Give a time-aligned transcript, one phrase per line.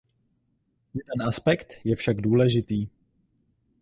[0.93, 2.87] Jeden aspekt je však důležitý.